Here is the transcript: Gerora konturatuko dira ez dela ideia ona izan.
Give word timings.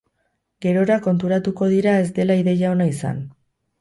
Gerora 0.65 0.95
konturatuko 1.07 1.69
dira 1.73 1.93
ez 2.07 2.11
dela 2.21 2.39
ideia 2.45 2.73
ona 2.77 2.89
izan. 2.97 3.25